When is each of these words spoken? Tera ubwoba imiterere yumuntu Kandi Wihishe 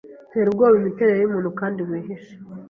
Tera 0.31 0.47
ubwoba 0.49 0.75
imiterere 0.81 1.19
yumuntu 1.21 1.49
Kandi 1.59 1.79
Wihishe 1.87 2.33